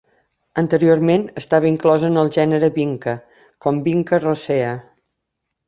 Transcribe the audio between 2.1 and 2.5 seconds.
el